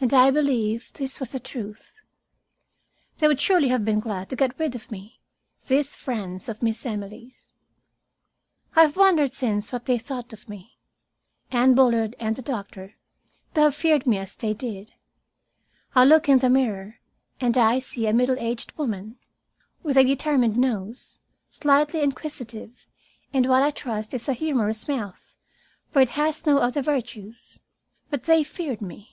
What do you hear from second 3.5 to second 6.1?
have been glad to get rid of me, these